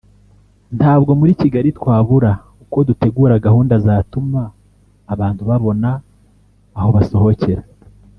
[0.77, 2.31] ntabwo muri Kigali twabura
[2.63, 4.41] uko dutegura gahunda zatuma
[5.13, 5.89] abantu babona
[6.79, 7.63] aho basohokera